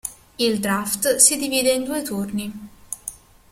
Il 0.39 0.59
"draft" 0.59 1.17
si 1.17 1.37
divide 1.37 1.73
in 1.73 1.83
due 1.83 2.01
turni. 2.01 2.69